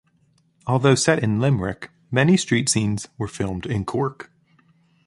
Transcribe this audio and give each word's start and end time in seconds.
Although 0.65 0.95
set 0.95 1.21
in 1.23 1.39
Limerick, 1.39 1.91
many 2.09 2.35
street 2.35 2.69
scenes 2.69 3.07
were 3.19 3.27
filmed 3.27 3.67
in 3.67 3.85
Cork. 3.85 4.31